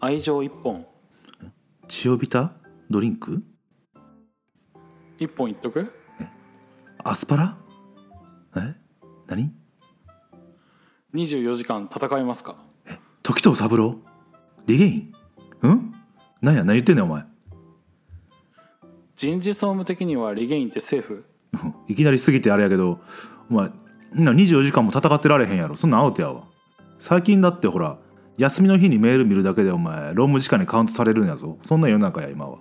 [0.00, 0.86] 愛情一本。
[1.88, 2.52] チオビタ
[2.90, 3.42] ドリンク？
[5.18, 5.92] 一本いっとく？
[7.02, 7.56] アスパラ？
[8.56, 8.74] え？
[9.26, 9.52] 何
[11.14, 12.56] ？24時間戦いますか？
[13.22, 13.96] 時藤三郎？
[14.66, 15.12] リゲイン？
[15.62, 15.94] うん？
[16.42, 16.64] 何や？
[16.64, 17.24] 何言ってんねんお前
[19.16, 21.24] 人事総務的にはリゲインってセーフ？
[21.88, 23.00] いきなり過ぎてあれやけど
[23.50, 23.70] お前
[24.12, 25.76] な24時間も戦ってられへんやろ。
[25.76, 26.42] そんなんアウトやわ。
[26.98, 27.98] 最近だってほら
[28.38, 31.58] 休みの日にメール見るだけでお前労務時間にカウントされるんやぞ。
[31.62, 32.58] そんな世の中や今は。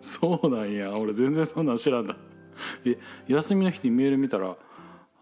[0.00, 0.92] そうなんや。
[0.96, 2.16] 俺全然そんなん知らんだ
[2.84, 4.56] え休みの日にメール見たら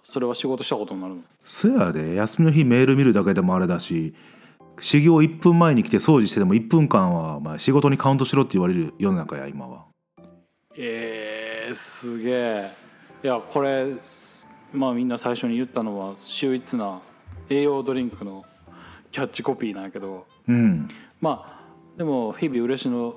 [0.05, 1.21] それは仕事したことになるの？
[1.43, 2.15] そやで。
[2.15, 4.15] 休みの日メール見るだけでもあれだし
[4.81, 9.88] 始業1分前に来て掃除してでも1分間はお前仕事にカウントしろって言われる世の中や今は
[10.81, 12.71] えー、すげえ。
[13.25, 17.01] いやこれすまあみんな最初に言ったのは秀逸な
[17.51, 18.45] 栄養ドリンクの
[19.11, 20.89] キャッチコピーなんやけどうん。
[21.21, 23.17] まあでも日々嬉野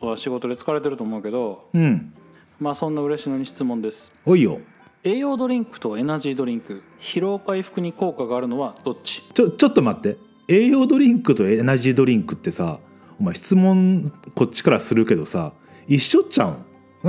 [0.00, 2.12] は仕事で疲れてると思うけどうん。
[2.60, 4.14] まあそんな嬉野に質問です。
[4.26, 4.60] おいよ。
[5.02, 9.22] 栄養ドリンクとエナジードリンク疲労回復に効果があるのはどっち？
[9.32, 10.18] ちょちょっと待って。
[10.46, 12.80] 栄養ドリンクとエナジードリンクってさ
[13.18, 14.04] お前質問
[14.34, 15.52] こっちからするけどさ
[15.86, 16.56] 一緒っちゃうん？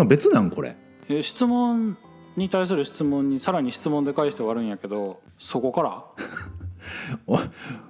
[0.07, 0.75] 別なんこれ。
[1.09, 1.97] えー質問
[2.37, 6.03] に対する質問にさらに質問で返して終わるんやけどそこから？
[7.27, 7.37] お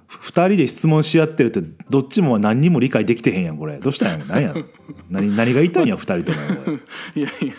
[0.08, 3.78] 二人で質問し合ってるってどっちも何にも理解できてへんやんこれ。
[3.78, 4.24] どうしたんや？
[4.26, 4.54] 何や？
[5.10, 6.74] 何何が言いたいんや二人ともおい
[7.20, 7.54] いやいやい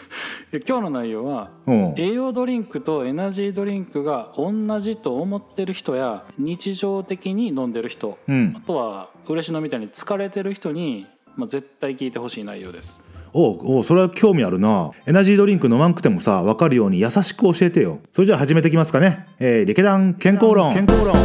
[0.51, 1.93] や今日の内容はうん。
[1.97, 8.53] 栄養ドリンクとエナジードリンクが同じと思ってる人や日常的に飲んでる人、うん。
[8.57, 13.01] あとは嬉野みたいに疲れてる人に、まあ、絶対聞いてほしい内容です
[13.33, 14.91] おうおうそれは興味あるな。
[15.05, 17.99] エナジードリンク飲まんくてもさ分かるように優しく教えてよ。
[18.11, 19.25] それじゃあ始めていきますかね。
[19.39, 20.73] えー、リケダン健康論。
[20.73, 21.15] 健康論。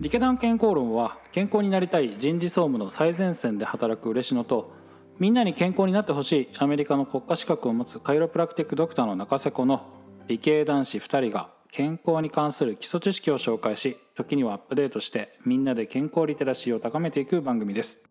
[0.00, 4.72] リケダン健康論は健康になりたい人事総務の最前線で働く嬉野と
[5.18, 9.86] みんなに健康になってほしいアメリカの国家資格を持つカイロプラクティックドクターの中瀬子の
[10.28, 18.10] 理系男子2人が健康に関する基礎知識を紹介し時にはアップデートしてみんなで健康リテラシーを高めていく番組です。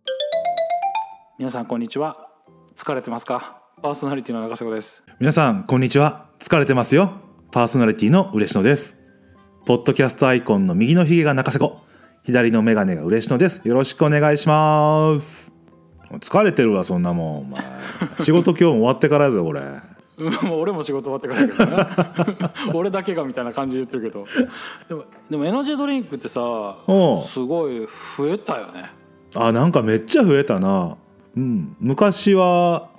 [1.38, 2.32] 皆さんこんにちは。
[2.76, 3.62] 疲れてますか？
[3.84, 5.04] パーソナリティの中瀬子です。
[5.20, 6.26] 皆さんこんにちは。
[6.40, 7.14] 疲れてますよ。
[7.52, 9.00] パーソナリティの嬉野です。
[9.68, 11.82] ポッドキャストアイコンの右のひげが中瀬子
[12.24, 13.68] 左のメガネが嬉野です。
[13.68, 15.54] よろしくお願いします。
[16.14, 17.38] 疲れてるわそんなもん。
[17.42, 17.62] お前。
[18.22, 19.62] 仕事今日も終わってからやぞこれ。
[20.44, 24.26] もう俺も仕事終わってからやけどね 俺だけがみたいな感じで言ってるけど。
[24.88, 26.78] でもでもエナジードリンクってさ
[27.26, 27.88] すごい
[28.18, 28.92] 増えたよね。
[29.36, 30.98] あなんかめっちゃ増えたな。
[31.36, 31.76] うん。
[31.80, 32.90] 昔は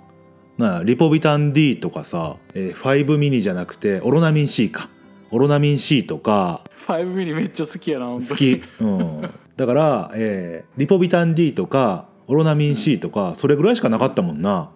[0.58, 4.88] なリポビタン D とかさ、えー、5ミニじゃなくてオロナミン C か。
[5.30, 6.62] オロナミン C とか。
[6.86, 14.70] 5ミリめっちゃ好きやな好き、うん、だから、えーリポビタン D とかオロナミン C とかそれぐらいしかなかったもんな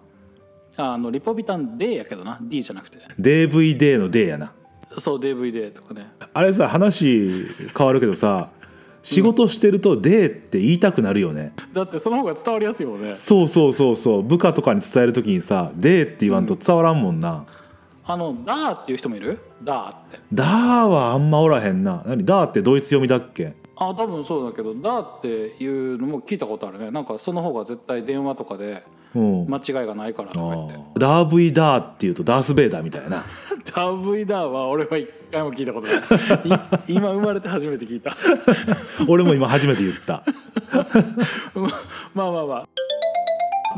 [0.77, 2.37] ああのリポビタン D やけどな。
[2.41, 2.99] D じゃなくて。
[3.19, 4.53] DVD の D やな。
[4.97, 6.11] そう DVD とかね。
[6.33, 7.45] あれさ話
[7.77, 8.49] 変わるけどさ
[9.03, 13.15] 仕事してると D って言いたくなるよね、だってその方が伝わりやすいもんね。
[13.15, 14.23] そうそうそうそう。
[14.23, 17.45] 部下とかに伝える時にさ D って言わんと伝わらんもんな、
[18.05, 19.39] あのダーっていう人もいる？
[19.63, 20.19] ダーって。
[20.33, 22.03] ダーはあんまおらへんな。
[22.05, 22.25] 何？
[22.25, 23.53] ダーってドイツ読みだっけ？
[23.79, 26.91] あ多分そうだけどダーっていうのも聞いたことあるね。
[26.91, 28.83] なんかその方が絶対電話とかで
[29.15, 30.99] うん、間違いがないからとか言って。
[30.99, 33.25] ダーブイダーっていうとダース・ベイダーみたいな。
[33.73, 35.97] ダー V ダーは俺は一回も聞いたことない。
[35.97, 36.59] い
[36.95, 38.15] 今生まれて初めて聞いた。
[39.07, 40.23] 俺も今初めて言った。
[42.13, 42.67] まあまあまあ。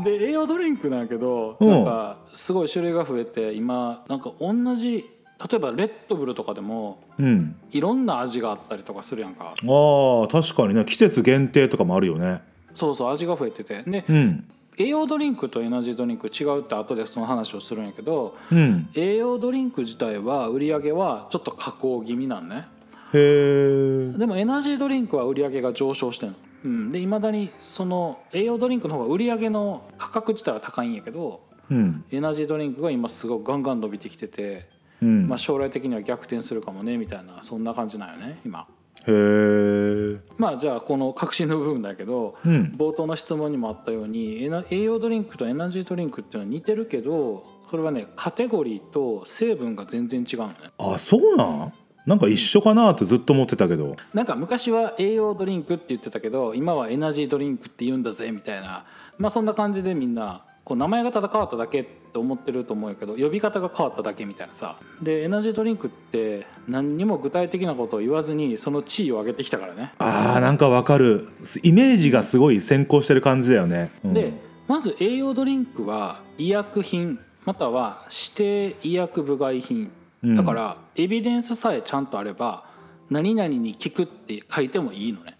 [0.04, 1.70] で栄養ドリンクなんやけどうん。
[1.70, 5.08] なんかすごい種類が増えて今なんか同じ
[5.48, 7.56] 例えばレッドブルとかでもうん。
[7.70, 9.54] いろんな味があったりとかするやんか。
[9.56, 10.84] あー確かにね。
[10.84, 12.42] 季節限定とかもあるよね。
[12.74, 13.82] そうそう味が増えてて。
[13.84, 14.44] でうん。
[14.76, 18.88] 栄養ドリンクとエナジードリンク違うって後でその話をするんやけどうん。
[18.94, 22.66] 栄養ドリンク自体は売り上げはちょっと下降気味なんね。
[23.12, 32.04] へえでもエナジードリンクは売り上げが上昇してんの、うん、でいまだにその栄養ドリンクの方が売り上げの価格自体は高いんやけどうん。
[32.10, 34.68] エナジードリンクが今すごいガンガン伸びてきてて、
[35.02, 35.28] うん。
[35.28, 38.66] まあ、将来的には逆転するかもねみたいなそんな感じなんよね今。
[39.06, 42.74] へえまあじゃあこの革新の部分だけど、うん。
[42.76, 50.54] 冒頭の質問にもあったように栄養ドリンクとエナジードリンクっていうのは似てるけどそれはねカテゴリーと成分が全然違うのね。
[50.78, 51.72] あそうなん？
[52.06, 53.96] なんか一緒かなってずっと思ってたけど。
[54.12, 58.84] なんか昔は栄養ドリンクって言ってたけど今はエナジードリンクって言うんだぜみたいな。
[59.18, 64.76] まあそんな感じでみんなこう名前がただ変わっただけって思ってると思うけど呼び方が変わっただけみたいなさ。
[65.02, 71.26] でエナジードリンクって何にも具体的なことを言わずにその地位を上げてきたからね、あーなんかわかる。
[71.64, 74.14] イメージがすごい先行してる感じだよね、うん。
[74.14, 74.32] で
[74.68, 79.90] まず栄養ドリンクは医薬品または指定医薬部外品。
[80.22, 80.36] うん。
[80.36, 82.64] だからエビデンスさえちゃんとあれば
[83.10, 85.36] 何々に効くって書いてもいいのね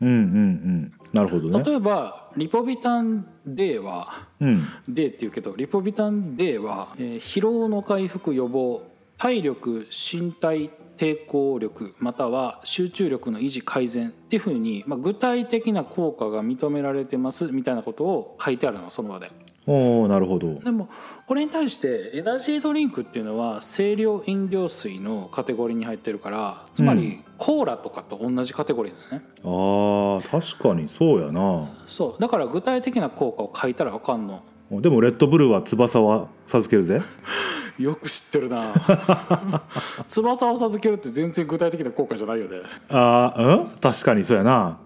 [0.00, 0.92] うんうんうん。
[1.12, 1.64] なるほどね。
[1.64, 4.64] 例えばリポビタン D はうん。
[4.88, 8.82] D っていうけどリポビタン D は、えー疲労の回復予防
[9.18, 19.30] 体力身体抵抗力または集中力の維持改善っていうふうに、まあ、具体的な効果が認められてますみたいなことを書いてあるのその場で。
[19.66, 20.54] おおなるほど。
[20.60, 20.88] でも
[21.26, 31.68] これに対してエナジードリンクっていうのは清涼飲料水のカテゴリーに入ってるからつまりコーラとかと同じカテゴリーだよね、あー確かにそうやな。
[31.86, 32.20] そう。
[32.20, 34.42] だから具体的な効果を書いたらあかんの。
[34.70, 37.00] でもレッドブルは翼は授けるぜ。
[37.78, 38.64] よく知ってるな。
[40.08, 43.68] 翼を授けるって全然具体的な効果じゃないよね、あーうん？
[43.80, 44.78] 確かにそうやな。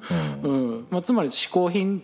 [0.42, 0.86] うん。
[0.90, 2.02] まあ、つまり嗜好品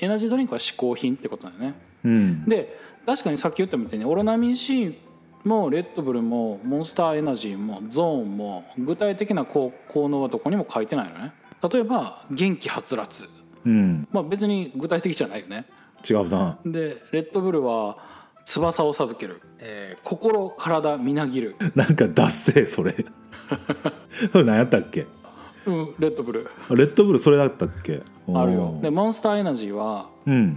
[0.00, 1.74] エナジードリンクは嗜好品ってことだよね。
[2.04, 4.98] うん、うん、で確かにさっき言ったみたいにオロナミン C
[5.44, 11.32] もレッドブルもモンスターエナジーもゾーンも具体的な効効能はどこにも書いてないのね。
[11.70, 13.28] 例えば元気はつらつ。
[13.64, 15.66] うん、まあ別に具体的じゃないよね。
[16.08, 16.58] 違うな。
[16.64, 17.98] でレッドブルは
[18.46, 21.56] 翼を授ける、えー心体みなぎる。
[21.74, 22.92] なんか脱せそれ。
[24.32, 25.06] それ何やったっけ？
[25.66, 28.02] うんレッドブルレッドブルそれだったっけ？
[28.34, 28.78] あるよ。
[28.82, 30.56] でモンスターエナジーはうん。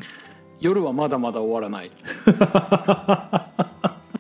[0.60, 1.92] 夜はまだまだ終わらない、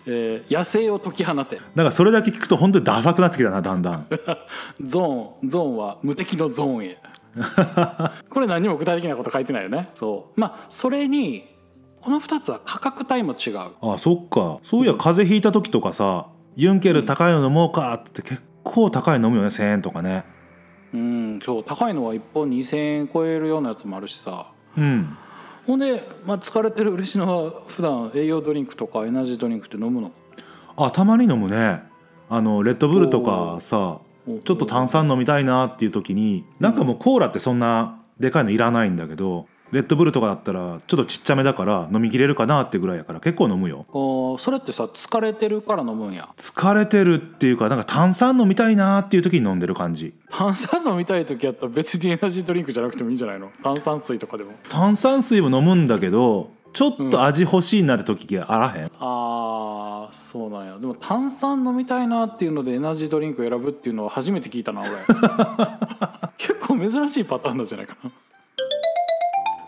[0.09, 1.59] えー野生を解き放て。
[1.75, 4.07] なんかそれだけ聞くと本当にダサくなってきたなだんだん。
[4.83, 6.97] ゾーンゾーンは無敵のゾーンへ。
[8.29, 9.89] これ何にも具体的なこと書いてないよね。
[9.93, 10.39] そう。
[10.39, 11.45] まあそれに
[12.01, 13.59] この2つは価格帯も違う。
[13.81, 14.59] あそっか。
[14.63, 20.23] そういや風邪ひいた時とかさユンケル高いの飲もうかっつって結構高いの飲むよね1,000円とかね。
[20.93, 21.63] うんそう。
[21.63, 24.47] 高いのは1本2,000円超えるようなやつもあるしさ。
[24.77, 25.17] うん
[25.67, 30.11] ほんで、まあ、疲れてる嬉野は普段栄養ドリンクとかエナジードリンクって飲むの？
[30.77, 31.83] あたまに飲むね。
[32.29, 43.85] あのレッドブルとかさおちょっと炭酸飲みたいなっていう時になんかもうコーラってそんなでかいのいらないんだけどレッドブルとかだったらちょっとちっちゃめだから飲みきれるかなってぐらいやから結構飲むよ。
[43.91, 46.29] おそれってさ疲れてるから飲むんや。
[46.37, 50.13] 疲れてるっていうかなんか炭酸飲みたいなっていう時に飲んでる感じ。
[50.29, 53.51] 炭酸飲みたい時やったら別にエナジードリンクじゃなくてもいいんじゃないの？
[53.63, 54.53] 炭酸水とかでも。
[54.69, 60.77] 炭酸水も飲むんだけどちょっと味欲しいなって時があらへん、あーそうなんや。
[60.77, 64.89] でも炭酸飲みたいなっていうのでエナジードリンク選ぶっていうのは初めて聞いたな俺。
[66.37, 68.11] 結構珍しいパターンなんじゃないかな、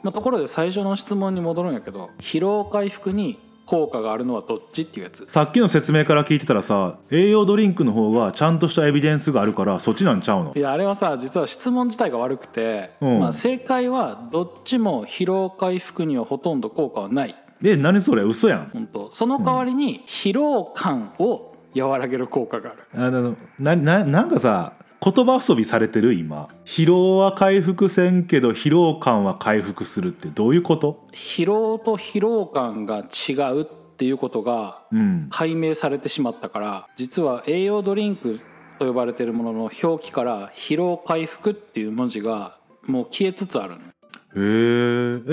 [0.04, 5.26] まあ、ところで最初の質問に戻るんやけど疲労回復に効果があるのはどっちっていうやつ。
[5.30, 10.54] さっきの説明から聞いてたらさ栄養ドリンクの方がちゃんとしたエビデンスがあるからそっちなんちゃうの？
[10.56, 13.20] いやあれはさ実は質問自体が悪くて、うん。
[13.20, 17.36] まあ、正解はどっちも疲労回復にはほとんど効果はない。
[17.64, 18.24] え何それ？
[18.24, 18.70] 嘘やん。
[18.74, 23.06] 本当その代わりに疲労感を和らげる効果がある。
[23.06, 26.14] あのなななんかさ言葉遊びされてる？
[26.14, 26.50] 今。
[26.66, 31.08] 疲労は回復せんけど疲労感は回復するってどういうこと？
[31.14, 35.28] 疲労と疲労感が違うっていうことがうん。
[35.30, 38.42] 解明されてしまったから実は栄養ドリンク
[38.78, 43.80] と呼ばれているものの表記から疲労回復っていう文字がもう消えつつあるの。
[43.80, 43.84] へ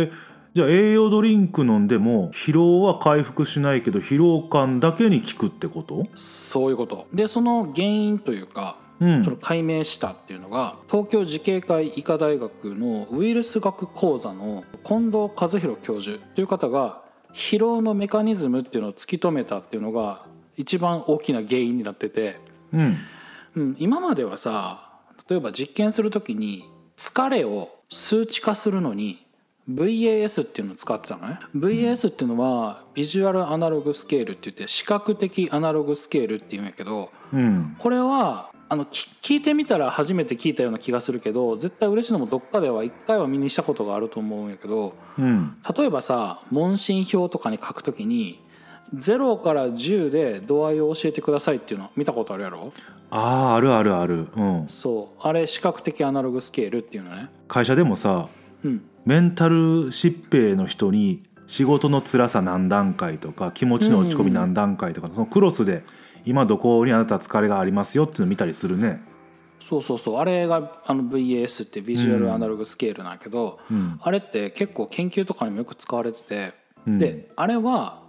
[0.05, 0.13] ええ
[0.55, 6.07] じゃあ栄養ドリンク飲んでも疲労は回復しないけど疲労感だけに効くってこと？
[6.15, 7.09] そういうこと。
[7.13, 17.03] でその原因というかうんそれを解明したっていうのが東京慈恵会医科大学のウイルス学講座の近藤和弘教授という方が
[17.35, 20.25] 疲労のメカニズムっていうのを突き止めたっていうのが
[20.57, 22.41] 一番大きな原因になってて、
[22.73, 22.97] うん。
[23.57, 24.91] うん、今まではさ
[25.29, 26.65] 例えば実験する時に
[26.97, 29.27] 疲れを数値化するのに
[29.71, 31.39] VAS っていうのを使ってたのね。
[31.55, 37.77] VAS っていうのはビジュアルアナログスケールって言って視覚的アナログスケールっていうんやけどうん。
[37.79, 45.57] これはあのき聞いてみたら初めて聞いたような気がするけど絶対嬉しいのもどっかでは一回は身にしたことがあると思うんやけどうん。
[45.77, 48.43] 例えばさ問診票とかに書くときに
[48.95, 52.73] 0から10で度合いを教えてくださいっていうの見たことあるやろ？
[53.11, 54.29] あああるあるある。
[54.37, 54.65] うん。
[54.69, 55.21] そう。
[55.21, 57.31] あれ視覚的アナログスケールっていうのね。
[57.49, 58.29] 会社でもさ
[58.65, 58.83] うん。
[59.05, 65.85] メンタル疾病の人に仕事の辛さ何段階とか気持ちの落ち込み何段階とか、そのクロスで
[66.27, 69.01] 今どこにあなた疲れがありますよっていうのを見たりするね。
[69.61, 70.19] そうそうそう。
[70.19, 73.99] あれがあの VAS ってビジュアルアナログスケールなんやけど、うん。
[74.03, 76.55] あれって結構研究とかにもよく使われてて
[76.87, 76.99] うん。
[76.99, 78.03] であれは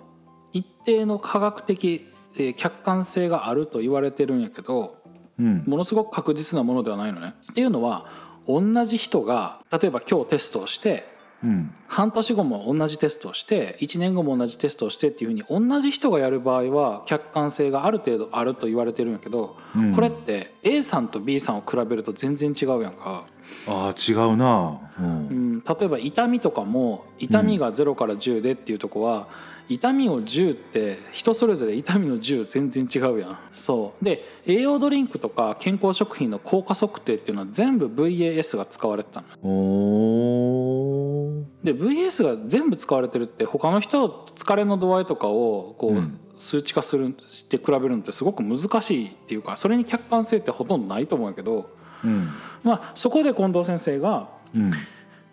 [0.51, 4.97] 一定の科学的、えー客観性があると言われてるんやけど
[5.39, 5.63] うん。
[5.67, 7.35] ものすごく確実なものではないのね。
[7.51, 8.07] っていうのは
[8.47, 11.73] 同じ人が例えば今日テストをしてうん。
[11.87, 19.93] 半年後も同じテストをして1年後も同じテストをしてっていうふうに同じ人がやる場合は客観性がある程度あると言われてるんやけど、うん。
[19.93, 23.25] これって A さんと B さんを比べると全然違うやんか、
[23.67, 24.79] ああ違うな。
[24.99, 25.57] ううん。
[25.57, 29.27] ん、例えば痛みとかも痛みが0から10でっていうとこは、
[29.69, 33.39] 痛みを10って人それぞれ痛みの10全然違うやん。
[33.51, 34.05] そう。
[34.05, 39.27] で栄養ドリンクとか健康食品の効果測定っていうのは全部 VAS が使われてたの。
[39.41, 40.36] おー
[41.63, 46.19] で VS が全部使われてるって他の人疲れの度合いとかをこう、うん。
[46.39, 51.71] 数値化するして比べるのってすごく難しいっていうかそれに客観性ってほとんどないと思うけど、
[52.03, 52.29] うん。
[52.63, 54.71] まあ、そこで近藤先生がうん。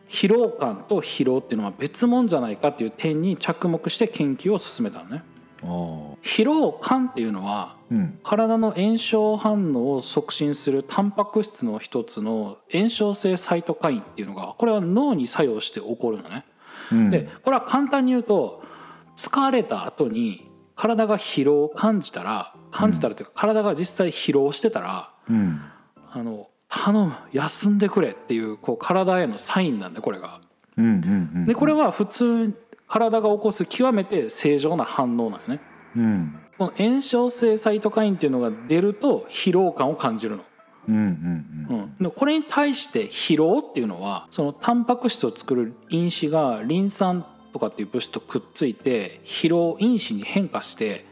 [0.08, 5.24] 疲労感と疲労っていうのは別物じゃないかっていう点に着目して研究を進めたのね。
[6.22, 8.18] 疲労感っていうのはうん。
[8.22, 16.44] 体の炎症反応を促進するタンパク質の一つの炎症性サイトカインっていうのがこれは脳に作用して起こるのね。
[16.92, 17.10] うん。
[17.10, 18.62] でこれは簡単に言うと
[19.16, 25.60] 疲れた後に体が疲労を感じたら感じたらというか体が実際疲労してたらうん。
[26.10, 30.40] あの頼む休んでくれっていうこう体へのサインなんでこれが。
[31.46, 32.52] でこれは普通
[32.94, 35.60] 体が起こす極めて正常な反応なんよね。
[35.96, 40.44] うんこの炎症性サイトカインっていうのが出ると疲労感を感じるの。
[40.88, 51.06] うんうんうん、でこれに対して疲労っていうのはそのタンパク質を作る因子がリン酸とかっていう物質とくっついて疲労因子に変化して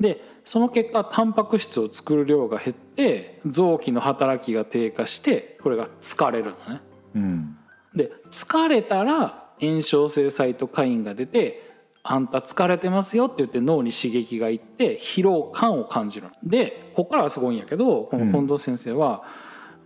[0.00, 6.80] でその結果タンパク質を作る量が減って臓器の働きが低下してこれが疲れるのね。
[7.14, 7.56] うん
[7.94, 16.32] で疲れたら炎症性サイトカインが出て「あんた疲れてますよ」って言って脳に刺激がいって疲労感を感じるの。
[16.42, 19.24] でここからはすごいんやけどこの近藤先生は、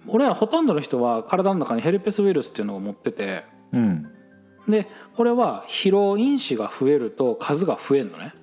[0.07, 4.11] 俺らほとんどの人は体の中にヘルペスウイルスっていうのを持っててうん。
[4.69, 8.35] でこれは疲労因子が増えると数が増えるのね。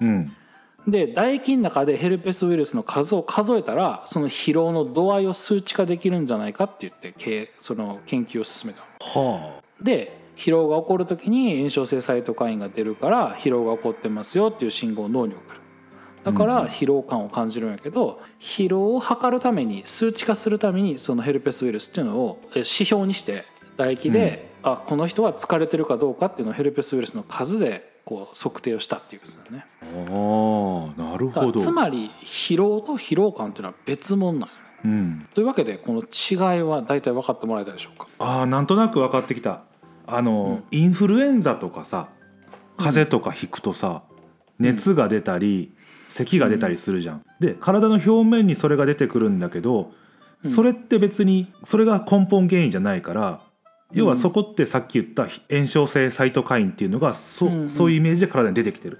[0.00, 0.32] うん。
[0.86, 8.86] で唾液の中でヘルペスウイルスの数を数えたらその疲労の度合いを数値化できるんじゃないかって言ってけその研究を進めたの。
[9.00, 15.60] はで疲労が起こる時に炎症性サイトカインが出るから疲労が起こってますよっていう信号を脳に送る。
[16.24, 23.44] だから疲労感を感じるんやけど疲労を測るために数値化するためにそのヘルペスウイルスっていうのをえ指標にして
[23.76, 29.66] 唾液で、あこの人は疲れてるかどうかっていうのをヘルペスウイルスの数でこう測定をしたっていうことですよね。
[29.82, 31.60] ああなるほど。
[31.60, 34.52] つまり疲労と疲労感っていうのは別物なんよね。
[34.84, 35.28] うん。
[35.34, 38.06] というわけでこの違いは大体分かってもらえたでしょうか？
[38.18, 39.62] ああなんとなく分かってきた
[40.06, 42.08] あの、インフルエンザとかさ
[42.76, 44.02] 風邪とかひくとさ、
[44.58, 45.72] 熱が出たり
[46.08, 47.24] 咳が出たりするじゃん。
[47.40, 49.92] で体の表面にそれが出てくるんだけど、
[50.44, 53.40] それって別にそれが根本原因じゃないから
[53.92, 57.70] 要はそこってさっき言った炎症性サイトカインっていうのがそ,、うんうん。
[57.70, 58.98] そういうイメージで体に出てきてる。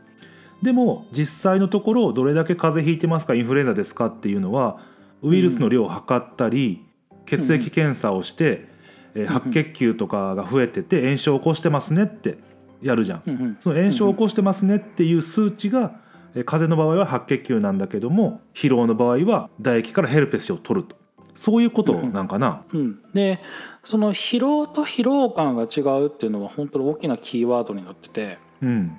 [0.62, 4.78] でも実際のところどれだけ風邪ひいてますかインフルエンザですかっていうのは
[5.22, 6.84] ウイルスの量を測ったり、
[7.26, 8.68] 血液検査をして、
[9.14, 12.38] えー白血球とかが増えてて炎症を起こしてますねって
[12.82, 13.22] やるじゃん。
[13.26, 13.56] うんうん。
[13.60, 16.00] その炎症を起こしてますねっていう数値が、
[16.34, 20.96] えー風邪の場合は白血球なんだけども疲労の場合は唾液からヘルペスを取ると。
[21.34, 22.64] そういうことなんかな。
[22.72, 23.40] うん、で
[23.82, 28.98] その疲労と疲労感が違うっていうのは本当に大きなキーワードになっててうん。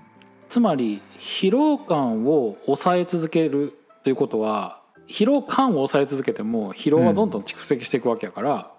[0.49, 8.71] つまり疲労感を抑え続けるということは疲労感を抑え続けても疲労はどんどん蓄積していくわけやから、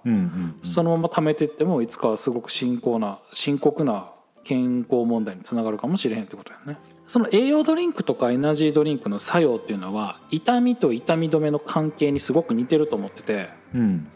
[0.62, 4.10] そのまま溜めていってもいつかはすごく深刻な深刻な
[4.44, 6.78] 健康問題につながるかもしれへんってことやね。
[7.08, 13.48] その栄養ドリンクとかエナジードリンクの作用っていうのは痛みと痛み止めの関係にすごく似てると思ってて。
[13.74, 14.08] うん。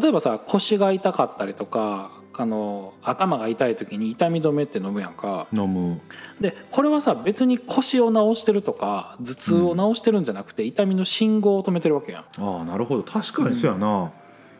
[0.00, 5.48] 例えばさ腰が痛かったりとかあの頭が痛い時に痛み止めって飲むやんか。
[5.52, 6.00] 飲む。
[6.40, 12.24] でこれはさ別に腰を治してるとか頭痛を治してるんじゃなくて、痛みの信号を止めてるわけやん。
[12.38, 13.02] ああなるほど。
[13.02, 14.12] 確かにそうやな、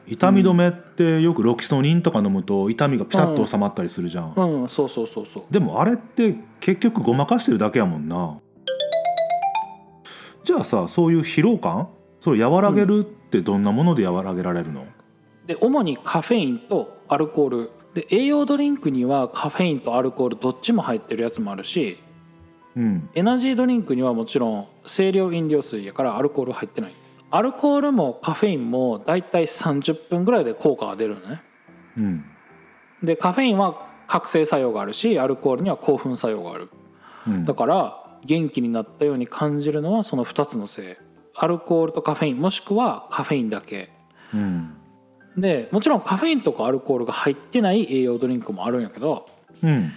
[0.07, 5.45] 痛み止めってよくロキソニンとか飲むと痛みがピタッと収まったりするじゃん、うんそうそうそうそう。
[5.51, 8.39] でもあれって結局ごまかしてるだけやもんな。
[10.45, 11.89] じゃあさそういう疲労感？
[12.21, 14.87] それを和らげるってどんなもので和らげられるの、
[15.47, 17.71] で主にカフェインとアルコール。
[17.95, 21.99] で栄養ドリンクにはカフェインとアルコールどっちも入ってるやつもあるし
[22.77, 26.93] うん、エナジードリンクにはもちろん清涼飲料水やからアルコール入ってない。
[27.31, 31.43] アルコールもカフェインもだいたい30分ぐらいで効果が出るのね。
[31.97, 32.25] うん。
[33.03, 36.69] でカフェインは覚醒作用があるしアルコールには興奮作用がある。
[37.27, 37.45] うん。
[37.47, 40.97] だから元気になったように感じるのはその2つのせい。
[41.35, 43.91] アルコールとカフェインもしくはカフェインだけ。
[44.35, 44.76] うん
[45.37, 49.27] でもちろんカフェインとかアルコールが入ってない栄養ドリンクもあるんやけど
[49.63, 49.93] うん。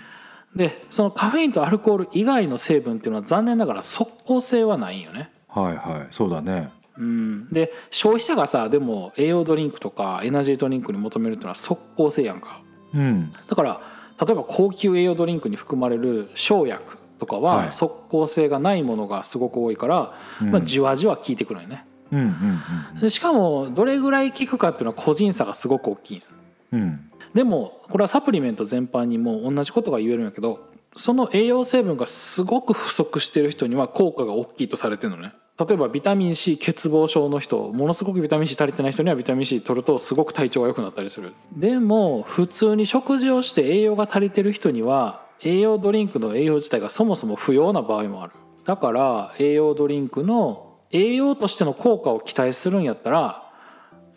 [0.55, 5.31] でそのカフェインとアルコール以外の成分っていうのは残念ながら即効性はないんよね。
[5.47, 6.07] はいはい。
[6.11, 6.71] そうだね。
[6.97, 12.61] うん、で消費者がさでも栄養ドリンクとかエナジードリンクに求めるっていうのは即効性やんか。
[12.93, 13.31] うん。
[13.47, 13.81] だから
[14.19, 17.71] 例えば高級栄養ドリンクに含まれる生薬とかははい。
[17.71, 20.51] 即効性がないものがすごく多いから、うん。
[20.51, 26.23] まあ、じわじわ効いてくるよねうんうんでしかもどれぐらい効くかっていうのは個人差がすごく大きい。
[26.71, 26.81] うん。
[26.81, 35.33] うんでもこれはサプリメント全般にも同じことが言えるんやけどその栄養成分がすごく不足している人には効果が大きいとされてるのね。
[35.59, 41.33] 例えばビタミン C 欠乏症の人ものすごくビタミン C 足りてない人にはビタミン C 取るとすごく体調が良くなったりする。
[41.55, 48.33] でも普通に食事をして栄養が足りてる人には栄養ドリンクの栄養自体がそもそも不要な場合もある。
[48.65, 53.45] だから栄養ドリンクの栄養としての効果を期待するんやったら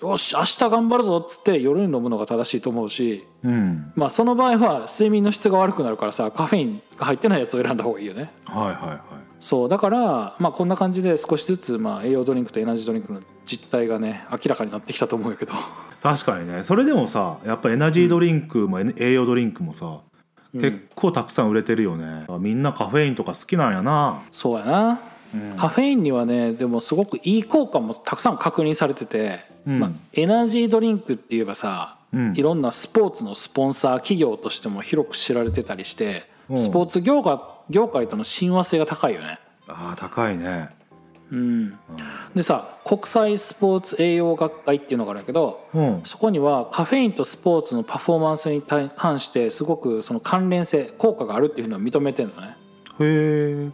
[0.01, 3.93] よし明日頑張るぞっつって夜に飲むのが正しいと思うしうん。
[3.95, 8.33] まあその場合は睡眠の質が悪くなるからさカフェインが入ってないやつを選んだ方がいいよね。
[8.47, 8.99] はいはいはい。
[9.39, 15.53] そうだからまあこんな感じで少しずつまあ栄養ドリンクとエナジードリンクの実態がね明らかになってきたと思うけど。
[16.03, 16.65] 確かにね。
[16.65, 20.01] それでもさやっぱエナジードリンクもエネ栄養ドリンクもさ、
[20.53, 22.27] 結構たくさん売れてるよね。
[22.41, 24.23] みんなカフェインとか好きなんやな。
[24.33, 25.01] そうやな、
[25.57, 29.81] カフェインにはねでもすごくいい効果もたくさん確認されてて、うん。
[29.81, 32.37] まあ、エナジードリンクって言えばさ、うん。
[32.37, 36.59] いろんなスポーツのスポンサー企業としても広く知られてたりして、うん。
[36.59, 37.39] スポーツ業界
[37.71, 39.39] 業界との親和性が高いよね。
[39.69, 40.69] あー高いね。
[41.31, 41.79] うん、
[42.35, 46.01] でさ国際スポーツ栄養学会っていうのがあるんだけどうん。
[46.05, 52.57] そこにはカフェインとスポーツのパフォーマンスに対関してすごくその関連性効果があるっていうのを認めてるのね。
[53.01, 53.71] へえ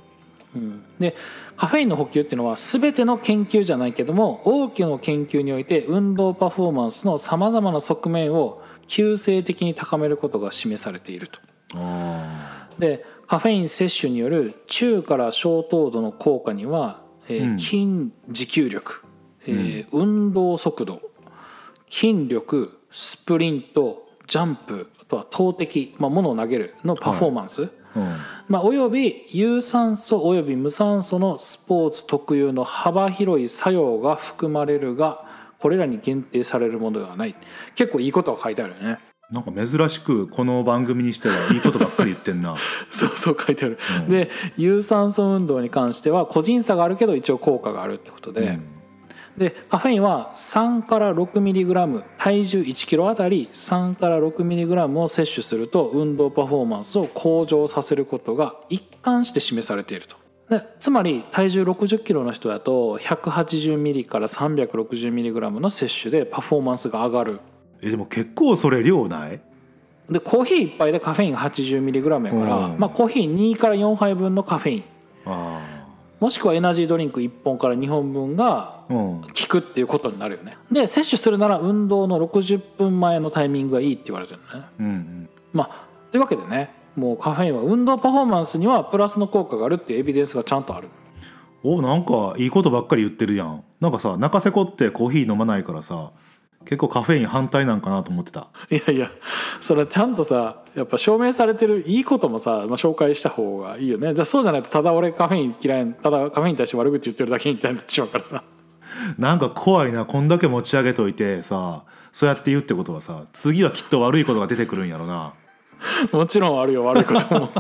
[0.54, 1.16] うん、で
[1.58, 11.40] カフェインの補給っていうのは全ての研究じゃないけども多くの研究において運動パフォーマンスのさまざまな側面を急性的に高めることが示されていると。
[11.74, 17.58] あでカフェイン摂取による中から小糖度の効果には、えーうん。
[17.58, 19.02] 筋持久力、
[19.46, 21.02] えー運動速度
[21.90, 27.77] 筋力スプリントジャンプあとは投擲、まあ、物を投げるのパフォーマンス、ーうん
[28.48, 35.24] まあ、および有酸素および無酸素のスポーツ特有の幅広い作用が含まれるが
[35.58, 37.34] これらに限定されるものではない。
[37.74, 38.98] 結構いいことが書いてあるよね。
[39.30, 42.56] なんか珍しくこの番組にしてはいいことばっかり言ってんな。
[42.88, 48.58] そうそう書いてある、で有酸素運動に関しては個人差があるけど一応効果があるってことで、
[49.38, 60.16] でカフェインは3から 6mg 体重 1kg あたり3から 6mg を摂取すると運動パフォーマンスを向上させることが一貫して示されていると。
[60.50, 67.40] でつまり体重 60kg の人だと 180mg から 360mg の摂取でパフォーマンスが上がる。
[67.80, 69.40] えでも結構それ量ない？
[70.10, 74.84] でコーヒー1杯でカフェインが 80mg やから、うんまあ、コーヒー2から4杯分のカフェイン
[75.26, 75.77] あ
[76.20, 80.56] もしくはエナジードリンク1本から2本分が効くっていうことになるよね。
[80.72, 84.66] で摂取するなら運動の60分前のタイミングがいいって言われてるのね。
[84.80, 85.28] うんうん。
[85.52, 90.88] まあというわけでねもうカフェインは運動パフォーマンスにはプラスの効果があるっていうエビデンスがちゃんとある。
[91.62, 93.62] おなんかいいことばっかり言ってるやん。
[93.80, 96.10] なんかさ中瀬子ってコーヒー飲まないからさ
[96.68, 98.48] 結構カフェイン反対なんかなと思ってた。
[98.70, 99.10] いやいや
[99.62, 104.12] それはちゃんとさやっぱ証明されてるいいこともさ、まあ、紹介した方がいいよね。
[104.12, 108.44] じゃあそうじゃないとただ俺カフェイン嫌いただカフェインに対して悪口言ってるだけみたいになってしまうからさ。
[109.16, 115.32] なんか怖いなこんだけ持ち上げといてさそうやって言うってことはさ次はきっと悪いことが出てくるんやろな。
[116.12, 117.50] もちろんあるよ悪いことも。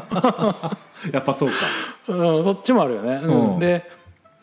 [1.12, 1.54] やっぱそうか。
[2.08, 3.52] うん、そっちもあるよね、うん。
[3.54, 3.58] うん。
[3.58, 3.90] で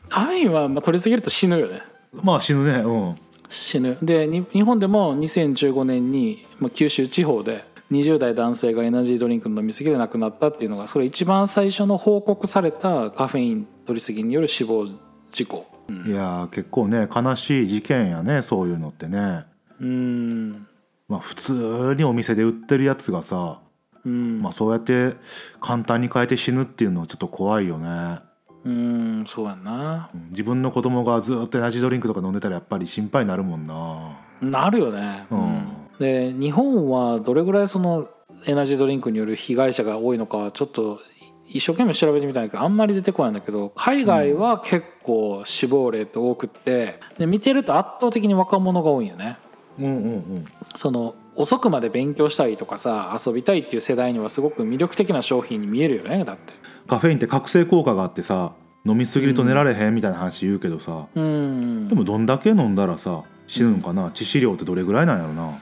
[0.10, 1.84] カフェインはまあ取りすぎると死ぬよね。
[2.14, 2.80] まあ死ぬね。
[2.80, 3.98] うん死ぬ。
[4.02, 14.88] でに日本でも2015年にまあ九州地方で20代男性がエナジードリンクの飲み過ぎで亡くなったっていうのがそれ一番最初の報告されたカフェイン取りすぎによる死亡
[15.32, 15.66] 事故。
[15.88, 19.46] いやー結構ね悲しい事件やねそういうのってね。
[19.80, 20.68] うん。
[21.08, 23.62] まあ普通にお店で売ってるやつがさ、
[24.04, 24.42] うん。
[24.42, 25.16] まあ、そうやって
[25.60, 28.20] 簡単に変えて死ぬっていうのはちょっと怖いよね
[28.66, 38.10] うんそうやんなうん自分の子供がずっとエナジードリンクとか飲んでたらやっぱり心配になるもんななるよね、うんで日本はどれぐらいその
[38.46, 41.00] エナジードリンクによる被害者が多いのかはちょっと
[41.48, 49.38] 一生懸命調べてみたんだけどあんまり出てこないんだけど海外は結構死亡例って多くってで見てると圧倒的に若者が多いんよね。
[49.80, 56.54] うんうんうんその遅くまで勉強したいとかさ遊びたいっていう世代にはすごく魅力的な商品に見えるよねだって。
[56.88, 58.54] カフェインって覚醒効果があってさ
[58.86, 61.88] 飲みすぎると寝られへんみたいな話言うけどさ、うん。
[61.88, 65.58] でもどんだけ飲んだらさ死ぬのかな、致死量ってどれぐらいなんやろな？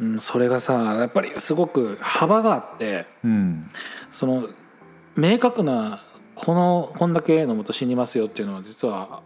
[0.00, 3.70] うん、それがさやっぱりすごく幅があってうん。
[4.12, 4.48] その
[5.16, 6.04] 明確な
[6.34, 9.22] このこんだけ飲むと死にますよっていうのは実は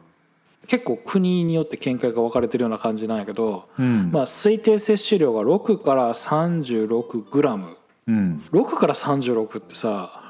[0.66, 4.10] 結構国によって見解が分かれてるような感じなんやけど、うん。
[4.10, 7.76] まあ、推定摂取量が6から36グラム。
[8.08, 8.42] うん。
[8.50, 10.23] 6から36ってさ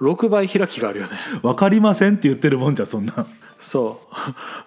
[0.00, 1.12] 6倍開きがあるよね。
[1.42, 3.26] 分かりませんって言ってるもんじゃそんな。
[3.58, 4.00] そ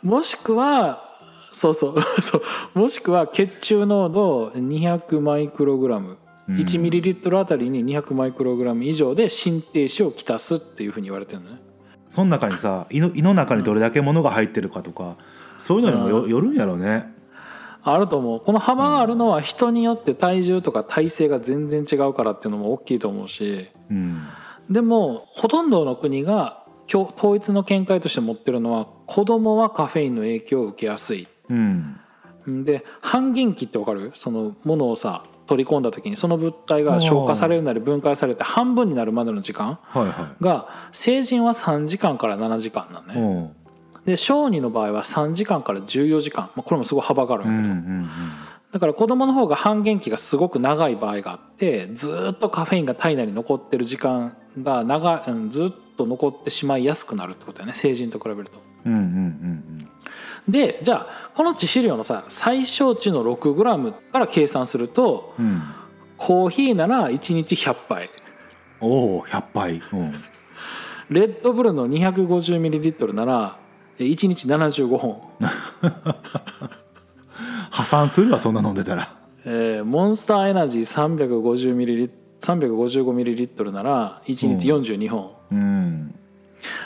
[0.04, 0.08] う。
[0.08, 1.14] もしくは
[1.52, 2.42] そうそうそ
[2.76, 2.80] う。
[2.80, 6.18] もしくは血中濃度200マイクログラム。
[6.48, 6.58] うん。
[6.58, 11.62] 1ミリリットルあたりに200マイクログラム以上で心停止をきたすっていうふうに言われてるのね。
[12.10, 15.16] その中にさ胃の胃の中にどれだけ物が入ってるかとか
[15.58, 16.30] そういうのにもよ,、うん。
[16.30, 17.12] よるんやろうね。
[17.82, 18.40] あると思う。
[18.40, 23.70] この幅があるのは人によって体重とか体勢が全然違うからっていうのも大きいと思うし。
[23.90, 24.24] うん
[24.70, 31.28] でもほとんどの国が統一の見解として持ってるのは子供はカフェインの影響を受けやすい。
[31.50, 32.00] うん。
[32.48, 34.12] で半減期ってわかる？
[34.14, 39.80] そのものをさ取り込んだ時にその物体が消化されるなり分解されて半分になるまでの時間
[40.42, 43.54] が成人は3時間から7時間なんい、ね。
[44.06, 48.10] で小児の場合は3時間から14時間、まあ、これもすごい幅があるんうんうだけど、んうん
[48.74, 57.74] だから子供の方が半減期がすごく長い場合があってずーっとカフェインが体内に残ってる時間が長ずっと残ってしまいやすくなるってことだよね。
[57.74, 58.62] 成人と比べると。
[58.86, 59.90] うんうんうん
[60.50, 65.46] でじゃあこの致死量のさ最小値の 6g から計算するとうん。
[65.46, 65.62] うん
[66.16, 68.10] コーヒーなら1日100杯。
[68.80, 69.84] おお100杯。
[69.92, 70.24] うん。
[71.10, 73.60] レッドブルの 250ml なら
[74.00, 75.22] 1日75本、
[77.84, 79.10] 破産するわそんな飲んでたら。
[79.46, 86.16] えーモンスターエナジー 350ml 355ml なら1日42本、うん。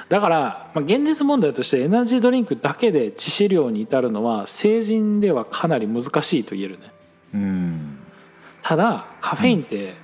[0.09, 6.91] だから、まあ、現実問題としてエナジードリンクだけで致死量に至るのは成人ではかなり難しいと言えるね。
[7.33, 7.99] うん。
[8.63, 9.95] ただカフェインって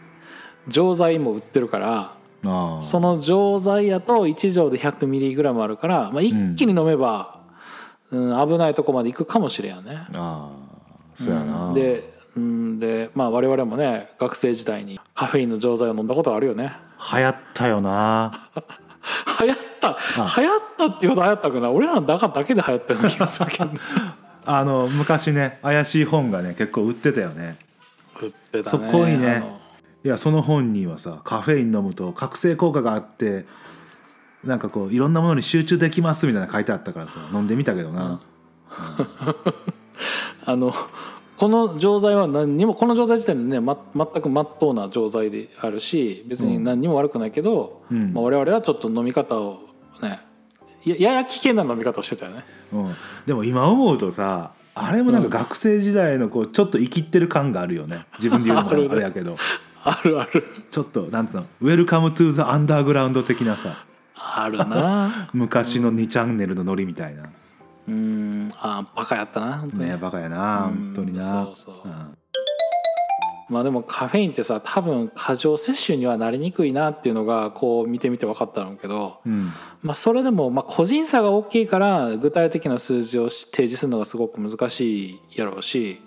[0.68, 2.82] 錠剤も売ってるから、ああ。
[2.84, 7.44] その錠剤やと1錠で 100mg あるから、まあ、一気に飲めば、うん
[8.48, 10.06] 危ないとこまで行くかもしれんよね。
[10.16, 10.63] ああ
[11.16, 16.74] そうやな、でうんでまあ我々もね学生時代にカフェインの錠剤を飲んだことあるよね。
[17.14, 18.50] 流行ったよな。
[19.42, 19.98] 流行った。
[20.42, 21.70] 流行ったっていうほど流行ったかな。
[21.70, 23.70] 俺らの中だけで流行ったような気がするけど。
[24.46, 27.58] あの昔ね怪しい本がね結構売ってたよね。
[28.22, 29.44] 売ってたそこにね
[30.04, 33.46] いやその本にはさカフェイン飲むと覚醒効果があって
[34.44, 38.20] なんかこういろんなものに集中できますみたいなの書いてあったからさ飲んでみたけどな、
[40.46, 40.74] あの
[41.38, 48.14] この錠剤は何にもこの錠剤自体にね、ま、全く真っ当な錠剤であるし別に何にも悪くないけど、うん。
[48.14, 49.60] まあ、我々はちょっと飲み方を
[50.02, 50.22] ね
[50.86, 52.44] ややや危険な飲み方をしてたよね。
[52.72, 58.06] うん、でも今思うとさあれもなんか学生時代のこうちょっとイキってる感があるよね。
[58.18, 59.36] 自分で言うのもあれやけど。
[59.84, 60.46] あるある。
[60.72, 63.86] ちょっとなんつうの「Welcome to the Underground」的なさ。
[64.16, 65.30] あるな。
[65.34, 67.24] 昔の2チャンネルのノリみたいな
[67.88, 68.50] うん。
[68.58, 69.86] あバカやったな本当に。
[69.86, 70.94] ねバカやなうん。
[70.94, 71.22] 本当にな。
[71.22, 71.76] そうそう。
[71.86, 72.18] うん。
[73.50, 79.52] まあでもカフェインってさ多分過剰摂取にはなりにくいなっていうのがこう見てみて分かったんだけど、うん。
[79.82, 86.02] まあ、それでもまあ個人差が大きいから具体的な数字を提示するのがすごく難しいやろうし、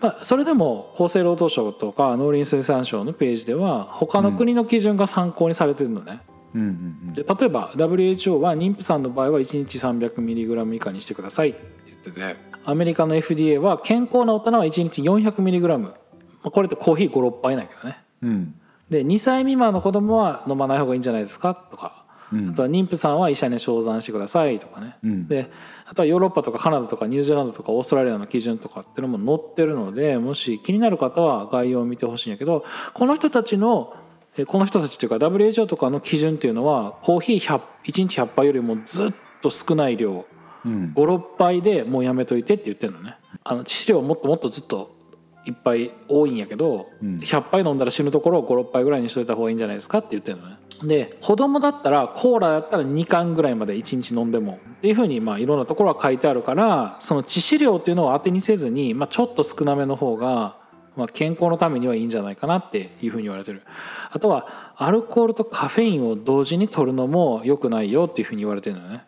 [0.00, 6.22] まあ、それでも厚生労働省とか農林水産省のページでは他の国の基準が参考にされてるのね。
[6.54, 6.64] うんう
[7.10, 15.94] んで例えば WHO は妊婦さんの場合は1日 300mg 以下にしてくださいって言っててアメリカの FDA は健康な大人は1日 400mg ま
[16.44, 17.98] あこれってコーヒー56杯なんやけどね。
[18.22, 18.28] うん。
[18.30, 18.54] うん
[18.90, 21.54] で2歳未満の子供は飲まない方がいいんじゃないですか？
[21.54, 22.04] とか。
[22.30, 22.50] うん。
[22.50, 25.28] あとは妊婦さんは医者に相談してくださいとかね、うん。
[25.28, 25.50] で
[25.86, 34.01] あとはヨーロッパとかカナダとかニュージーランドとかオーストラリアの基準とかっていうのも載ってるのでもし気になる方は概要を見てほしいんやけどこの人たちのえ
[34.46, 40.24] この人たちっていうか WHO とかの基準っていうのはコーヒー100 1日100杯よりもずっと少ない量
[40.64, 40.92] うん。
[40.94, 43.16] 56杯でもうやめといてって言ってるのね。
[43.44, 44.94] あの致死量はもっともっとずっと
[45.44, 47.18] いっぱい多いんやけど、うん。
[47.18, 50.56] 100杯飲んだら死ぬところを56杯ぐらいにしといた方がいいんじゃないですかって言ってるのね。
[50.84, 54.58] で子供だったらコーラだったら2缶ぐらいまで1日飲んでも。
[54.78, 60.56] っていうふうにまあいろんなところは書いてあるからその致死量っていうのを当てにせずに、まあ、ちょっと少なめの方が、
[60.96, 63.62] まあ、健康のためにはいいんじゃないかなっていうふうに言われてる。
[64.10, 69.04] あとはアルコールとカフェインを同時に取るのも良くないよっていうふうに言われてるのね。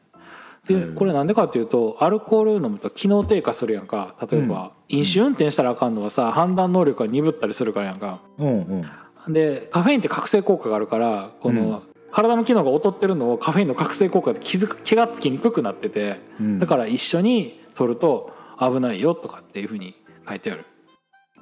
[0.67, 4.15] でこれなんでかっていうとアルコール飲むと機能低下するやんか。
[4.31, 8.21] 例えば、飲酒運転したらあかんのはさ判断能力が鈍ったりするからやんか。
[8.39, 8.85] うん
[9.27, 9.33] うん。
[9.33, 16.59] でカフェインって覚醒効果があるからこの体の機能が劣ってるのをカフェインの覚醒効果で気づく気がつきにくくなってて、うん。
[16.59, 19.95] だから一緒に取ると危ないよとかっていうふうに
[20.27, 20.65] 書いてある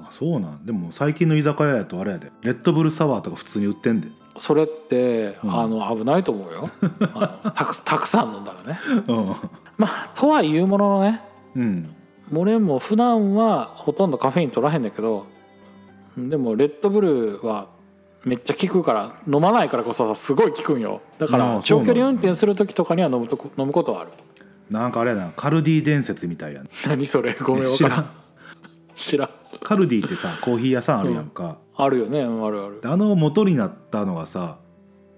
[0.00, 0.64] あそうなん。
[0.66, 2.32] でも最近の居酒屋やとあれやで。
[2.42, 4.08] レッドブルサワーとか普通に売ってんで。
[4.36, 5.54] それって、うん。
[5.58, 6.68] あの危ないと思うよ。
[7.54, 8.78] たくたくさん飲んだらね。
[9.08, 9.26] うん。
[9.76, 11.22] まあとはいうもののね
[11.54, 11.94] うん。
[12.34, 15.26] 俺も普段はほとんどカフェイン取らへんだけど
[16.16, 17.66] でもレッドブルは
[18.24, 21.02] めっちゃ効くから飲まないからこそすごい効くんよ。
[21.18, 24.12] だかあら長距離運転する時とかには飲むと飲むことはある。
[24.70, 25.32] なんかあれやな。
[25.36, 26.68] カルディ伝説みたいやな。
[26.88, 27.34] 何それ？
[27.34, 28.10] ごめん分知かららん
[28.94, 29.30] 知らん。
[29.62, 32.20] カルディってさ コーヒー屋さんあるやんか、あるよね。
[32.20, 32.80] うんあるある。
[32.80, 34.58] であの元になったのがさ、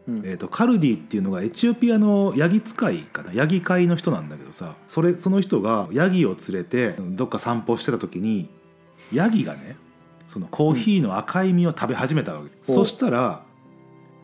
[0.06, 0.22] うん。
[0.24, 3.32] えー、とカルディっていうのがエチオピアのヤギ使いかな。
[3.32, 8.48] ヤギ飼いの人なんだけどさそれその人がヤギを連れてどっか散歩してた時に
[9.12, 9.76] ヤギがね
[10.28, 12.74] そのコーヒーの赤い実を食べ始めたわけ、うん。
[12.74, 13.42] そしたら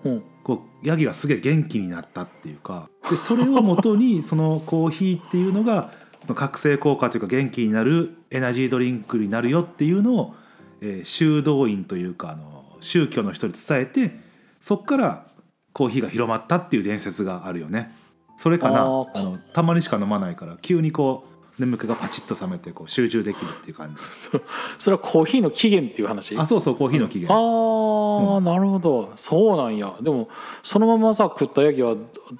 [0.05, 0.23] うん。
[0.43, 2.89] こうヤギがすげえ元気になったっていうか。
[3.09, 10.35] でそれをもとにそのコーヒーっていうのがその覚醒効果というか元気になるエナジードリンクになるよっていうのを、
[10.81, 14.19] えー修道院というかあの宗教の人に伝えて
[14.61, 15.27] そっから
[15.73, 17.93] コーヒーが広まったっていう伝説があるよね。
[18.39, 18.81] それかな。
[18.81, 24.01] あのたまにしか飲まないから急にこう眠気がパチッと冷めてこう集中できるっていう感じ。
[24.09, 24.41] そ
[24.79, 26.37] それはコーヒーの起源っていう話？
[26.39, 29.13] あそうそうコーヒーの起あ源ー、なるほど。
[29.17, 29.95] そうなんや。
[30.01, 30.29] でも
[30.63, 31.95] そのままさ食ったヤギは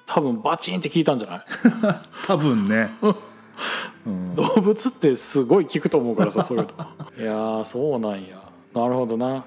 [0.07, 1.45] 多分バチンって効いたんじゃない？
[2.27, 2.91] 多分ね、
[4.07, 6.71] うん、動物ってすごい効くと思うからさそういうの。
[7.19, 8.41] いやーそうなんや。
[8.75, 9.45] なるほどな。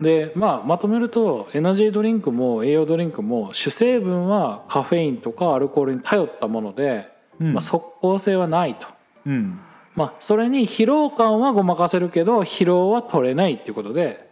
[0.00, 7.52] でまあまとめるとエナジードリンクも栄養ドリンクも主成分はカフェインとかアルコールに頼ったもので、うん。
[7.54, 8.88] まあ、即効性はないと。
[9.26, 9.60] うん。
[9.94, 14.26] まあ、それに疲労感はごまかせるけど疲労は取れないっていうことで。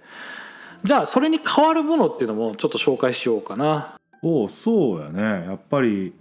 [0.85, 3.97] じゃあそれに代わるものっていうのもちょっと紹介しようかな。
[4.23, 5.47] おうそうやね。
[5.47, 6.12] やっぱり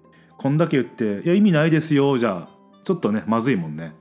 [0.44, 2.50] こんだけ言って「いや意味ないですよ」じゃ
[2.84, 3.96] ちょっとねまずいもんね。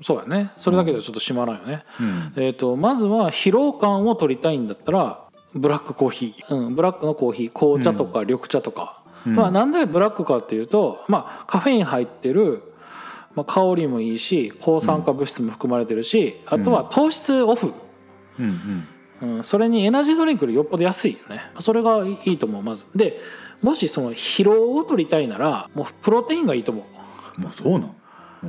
[0.00, 0.52] そうやね。
[0.56, 2.32] それだけではちょっと締まらんよね、うん。
[2.36, 7.52] えー、とまずは疲労感を取りたいんだったらブラックコーヒー、うん、ブラックのコーヒー。
[7.52, 9.34] 紅茶とか緑茶とか、うん。
[9.34, 12.62] まあ、なんでブラックかっていうと、まあ、カフェイン入ってる、
[13.34, 17.74] まあ、香りもいいし抗酸化物質も含まれてるし、あとは糖質オフ、
[18.38, 18.46] うん
[19.20, 19.36] うん。
[19.38, 21.50] うん、それにエナジードリンクよりよっぽど安いよね。
[21.58, 22.86] それがいいと思うまず。
[22.96, 23.20] で
[23.62, 27.40] もしその疲労を取りたいならもうプロテインがいいと思う。
[27.40, 27.94] まあそうなん。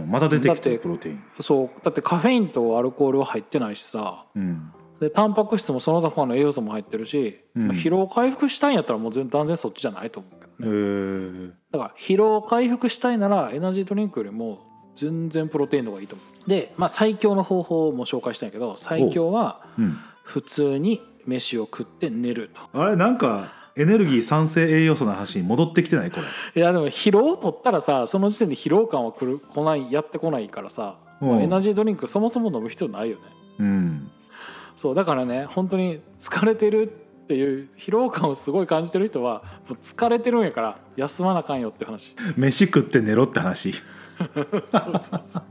[0.09, 1.23] また出てきてプロテイン。
[1.39, 1.69] そう。
[1.83, 4.25] だってカフェインとアルコールは入ってないしさ。
[4.35, 4.71] うん。
[4.99, 7.67] でタンパク質もその他の栄養素も入ってるし、うん。
[7.67, 10.77] まあ疲労回復したいんやったらもう全断然そっちじゃないと思うけへどね。
[10.77, 11.51] ー。
[11.71, 14.59] だから疲労回復したいならエナジードリンクよりも
[14.95, 16.49] 全然プロテインの方がいいと思う。
[16.49, 22.79] で、まあ、最強の方法も紹介したんやけど最強はうん、普通に飯を食って寝ると。
[22.79, 26.11] あれなんかエネルギー酸性栄養素の話に戻ってきてない？
[26.11, 26.23] これ。
[26.61, 31.41] いやでも疲労を取ったらさその時点で疲労感は来る来ないやってこないからさ、うん。
[31.41, 33.23] エナジードリンクそもそも飲む必要ないよね。
[33.59, 34.11] うん。
[34.75, 36.87] そうだからね本当に疲れてるっ
[37.27, 42.15] ていう疲労感をすごい感じてる人はもう疲れてるんやから休まなあかんよって話。
[42.35, 43.73] 飯食って寝ろって話。
[44.35, 45.43] そうそうそう。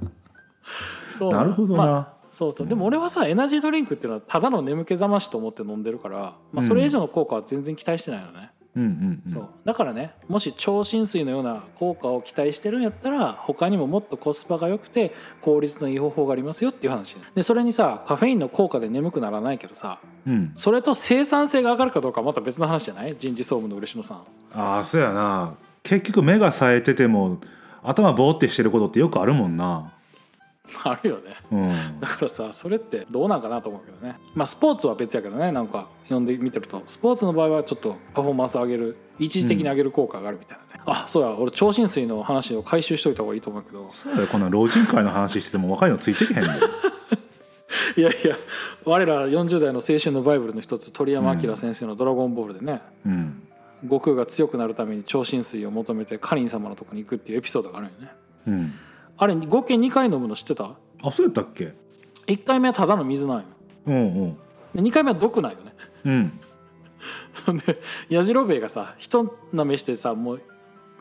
[1.18, 1.32] そう。
[1.32, 1.84] なるほどな。
[1.84, 9.30] まあそうそうでも俺はさエナジードリンクっていうのはただの眠気覚ましと思って飲んでるから、まあ、それ以上の効果は全然期待してないのね、うんうんうん。
[9.30, 15.12] そうだからねもし超浸水のような効果を期待してるんやったら他にももっとコスパが良くて
[15.42, 20.52] 効率のいい方法がありますよっていう話でそれにさカフェインの効果で眠くならないけどさうん。
[20.54, 23.16] それと生産性が上がるかどうかはまた別の話じゃない？
[23.16, 24.22] 人事総務の嬉野さん
[24.54, 25.54] ああそうやな。
[25.82, 27.38] 結局目が冴えてても
[27.82, 29.94] 頭ボーってしてることってよくあるもんな。
[30.84, 32.06] あるよねうんだ。
[32.06, 46.50] からさそれってどうなんかなと思うけどねまあスポーツは別やけどねなんか読んでみてるとスポーツの場合はちょっとパフォーマンス上げる一時的に上げる効果があるみたいなね、あそうや俺超浸水の話を回収しといた方がいいと思うけどそうこんな老人会の話してても若いのついてけへんで。
[47.96, 48.36] いやいや
[48.84, 53.42] 我ら40代の青春のバイブルの一つ鳥山明先生の「ドラゴンボール」でね、うん。
[53.82, 58.12] 悟空が強くなるために超浸水を求めてカリン様のとこに行くっていうエピソードがあるよね
[58.48, 58.74] うん。
[59.22, 60.72] あれ合計2回飲むの知ってた？
[61.02, 61.74] あそうやったっけ
[62.26, 63.44] ?1 回目はただの水なんよ
[63.86, 64.34] うんうん。
[64.74, 67.56] で2回目は毒なんよねうん。
[67.66, 70.42] でやじろべえがさ人なめしてさもう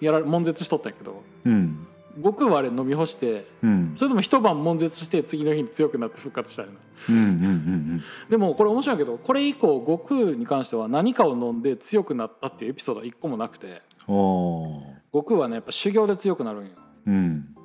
[0.02, 1.86] やら悶絶しとったんやけどうん。
[2.18, 3.92] 悟空はあれ飲み干してうん。
[3.96, 6.76] それとも一晩悶絶して次の日に強くなって復活したよね
[7.08, 14.16] うんうんうんでもこれ面白いけどこれ以降悟空に関しては何かを飲んで強くなったっていうエピソードは一個もなくてうん。
[14.16, 16.72] おー悟空はねやっぱ修行で強くなるんよ
[17.08, 17.56] うん。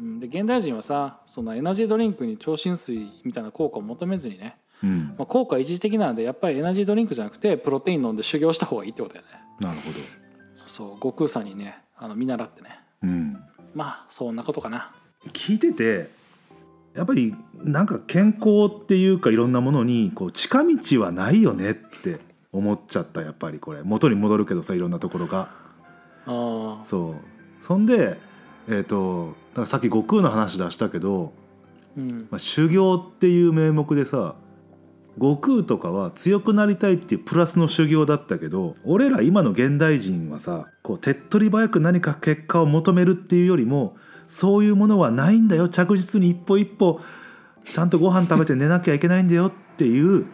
[0.00, 0.20] うん。
[0.20, 5.14] で現代人はさそんなエナジードリンクに超浸水みたいな効果を求めずにね、うん。
[5.18, 9.32] まあ、効果一時的なのでやっぱりエナジードリンクじゃなくてプロテイン飲んで修行した方がいいってことだよね。
[9.60, 9.98] なるほど。
[10.66, 12.80] そう悟空さんにねあの見習ってね。
[13.02, 13.36] うん。
[13.74, 14.92] まあそんなことかな。
[15.32, 16.10] 聞いてて
[16.94, 22.20] やっぱりなんか健康っていうかいろんなものにこう近道はないよねって
[22.52, 23.82] 思っちゃったやっぱりこれ。
[23.82, 25.48] 元に戻るけどさいろんなところが。
[26.26, 27.14] ああそう。
[27.64, 28.18] そんで
[28.68, 31.32] えっ、とだからさっき悟空の話出したけど、
[31.96, 32.26] うん。
[32.30, 34.34] まあ、修行っていう名目でさ
[35.16, 43.96] 悟空とかは強くなりたいっていうプラスの修行だったけど俺ら今の現代人はさこう手っ取り早く何か結果を求めるっていうよりも
[44.28, 45.68] そういうものはないんだよ。
[45.68, 47.00] 着実に一歩一歩
[47.72, 50.26] ちゃんとご飯食べて寝なきゃいけないんだよっていう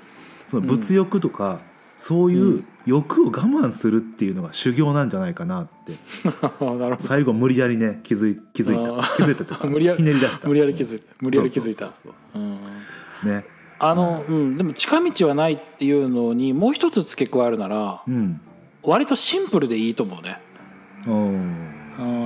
[0.46, 1.60] その物欲とか、
[1.96, 5.92] そういう欲を我慢するっていうのが修行なんじゃないかなって。
[7.00, 9.16] 最後無理やりね気づい気づいた。
[9.16, 10.42] 気づいたとか 無理やりひねり出した。
[10.42, 11.04] ど無理やり気づいた。
[11.20, 11.86] 無理やり気づいた。
[11.86, 12.58] そうそうん
[13.22, 13.32] そう。
[13.32, 13.44] ね。
[13.78, 18.40] あの、うん、でも近道はないっていうのにもう一つ付け加えるならうん。
[18.82, 20.38] 割とシンプルでいいと思うね。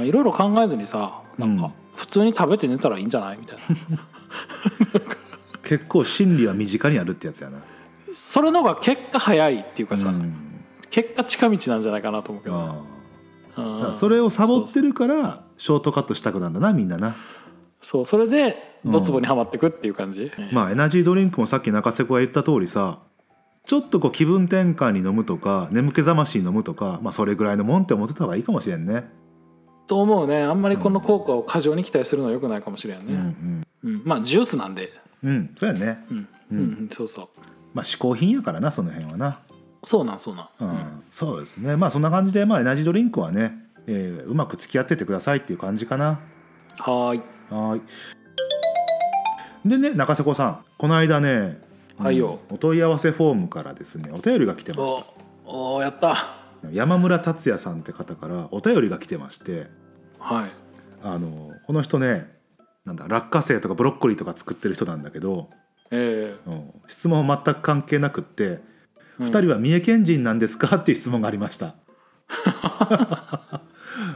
[0.05, 1.59] いろいろ考えずにさなんうん。
[1.59, 3.39] か普通に食べて寝たらいいんじゃない？
[3.39, 5.01] みたいな。
[5.63, 7.59] 結構真理は身近にあるってやつやな
[8.15, 10.35] それの方が結果早いっていうかさ、うん。
[10.91, 12.83] 結果近道なんじゃないかなと思うけど、あ
[13.57, 17.17] うんあだからそれをサボってるからショートカットしたくなんだなみんなな。
[17.83, 23.01] そうそれでドツボにはまってくっていう感じ、まあエナジードリンクもさっき中瀬子が言った通りさ
[23.67, 29.05] ちょっとこう気分転換に飲むとか眠気覚ましに飲むとかまあそれぐらいのもんって思ってた方がいいかもしれんね。
[29.87, 30.43] と思うね。
[30.43, 34.03] あんまりこの効果を過剰に期待するのはよくないかもしれんうんね、うん。
[34.05, 35.31] まあジュースなんで、うん。
[35.31, 36.05] うんそうやね。
[36.11, 36.29] うん。
[36.53, 36.89] うん。
[36.91, 37.29] そうそう
[37.75, 39.41] まあ嗜好品やからなその辺はな。
[39.83, 41.77] そうなんそうなん、うん、そうですね。
[41.77, 46.21] まあそんな感じでまあエナジードリンクはね、えーうまく付き合っててくださいっていう感じかな。
[46.79, 47.19] はーい。
[47.51, 47.83] はーい。
[49.67, 50.65] でね中瀬子さん。
[50.79, 51.61] この間ね、
[51.99, 52.39] はいよ。
[52.49, 55.05] うんお問い合わせフォームからですねお便りが来てましお
[55.77, 56.15] おーやった
[56.63, 56.71] た。
[56.73, 59.67] 山村達也さんって方からお便りが来てまして。
[60.19, 60.51] はい。
[61.03, 62.33] あのこの人ね
[62.87, 65.51] なんだ落花生とかブロッコリーとか作ってる人なんだけど、
[65.97, 66.71] えうん。
[66.87, 68.61] 質問は全く関係なくってえ
[69.21, 71.75] 「二人は三重県人なんですか?」っていう質問がありました。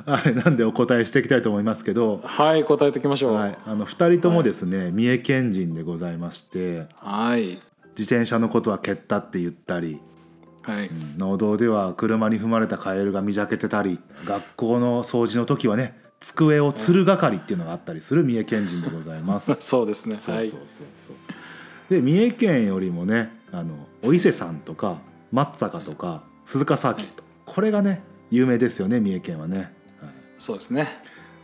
[0.07, 3.35] はい、なんでお答えしていきたいと思いますけど、はい答えていきましょう。
[3.35, 7.61] はい、あの2人ともですね、三重県人でございましてはい。
[7.97, 10.01] 自転車のことは蹴ったって言ったり
[10.63, 10.91] はい。
[11.19, 19.57] 農道では車に踏まれたカエルが見じゃけてたり学校の掃除の時はね机を吊る係っていうのがあったりする三重県人でございます。
[19.61, 20.15] そうですね。
[20.15, 20.49] はい。
[20.49, 21.17] そうそうそうそう
[21.89, 25.01] で三重県よりもねあのお伊勢さんとか
[25.33, 27.25] 松坂とか鈴鹿サーキット。
[27.47, 29.59] これがね有名ですよね三重県はね。
[29.59, 29.69] はい。
[30.39, 30.89] そうですね。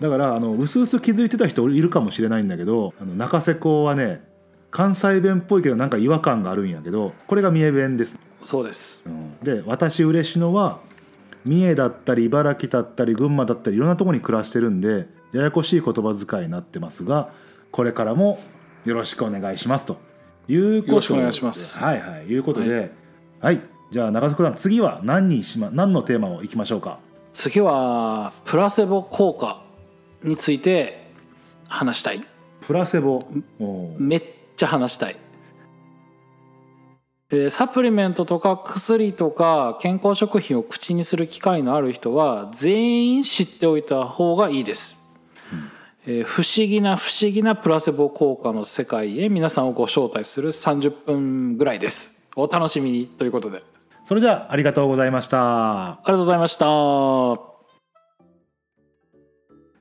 [0.01, 4.23] だからあの薄々気づいてた人いるかもしれないんだけどあの中瀬子はね
[4.71, 8.19] 関西弁っぽいけどなんか違和感があるんやけどこれが三重弁です。
[8.43, 9.03] そうです。
[9.07, 9.39] うん。
[9.43, 10.81] で私嬉野は
[11.45, 17.33] 三重だったり茨城だったり群馬だったりいろんなところに暮らしてるんでややこしい言葉遣いになってますが
[17.71, 18.39] これからも
[18.85, 19.99] よろしくお願いしますと
[20.49, 20.91] いうことで。
[20.91, 21.79] よろしくお願いします。
[21.79, 22.93] はいはいいうことで。
[23.41, 26.99] はい、じゃあ中瀬子さん次は何にしま何のテーマをいきましょうか？
[27.33, 29.63] 次はプラセボ効果
[30.23, 31.11] について
[31.69, 32.23] 話したい。
[32.61, 33.27] プラセボ？
[33.99, 34.23] めっ
[34.57, 35.17] ちゃ話したい、
[37.31, 45.04] えーサプリメントとか薬とか健康食品を口にする機会のある人は全員知っておいた方がいいです、えー
[46.05, 52.29] 不思議な不思議なプラセボ効果の世界へ皆さんをご招待する30分ぐらいです。
[52.37, 53.63] お楽しみにということで。
[54.05, 55.93] それじゃあありがとうございました。
[55.93, 56.67] ありがとうございました。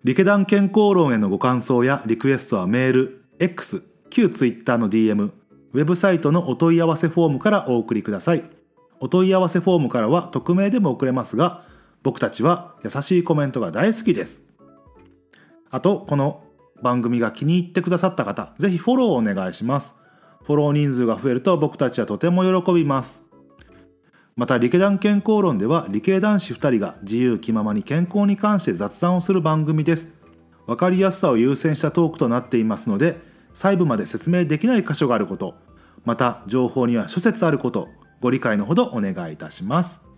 [0.05, 5.31] リケダン健康論へのご感想やリクエストはメール X 旧 Twitter の DM
[5.73, 8.45] ウェブサイトのお問い合わせフォームからお送りください。
[9.01, 11.65] お問い合わせフォームからは匿名でも送れますが
[12.01, 14.52] 僕たちは優しいコメントが大好きです
[15.73, 16.43] あとこの
[16.83, 19.95] 番組が気に入ってくださった方ぜひフォローをお願いします。
[20.43, 23.23] フォロー人数が増えると僕たちはとても喜びます。
[24.35, 30.13] また理系団健康論では理系男子2人が自由気ままに健康に関して雑談をする番組です。
[30.67, 33.17] 分かりやすさを優先したトークとなっていますので
[33.53, 35.55] 細部まで説明できない箇所があること
[36.05, 37.89] また情報には諸説あること
[38.21, 40.12] ご理解のほどお願いいたします。